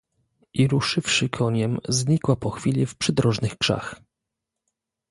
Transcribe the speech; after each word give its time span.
"I 0.53 0.67
ruszywszy 0.67 1.29
koniem, 1.29 1.77
znikła 1.89 2.35
po 2.35 2.49
chwili 2.49 2.85
w 2.85 2.97
przydrożnych 2.97 3.57
krzach." 3.57 4.01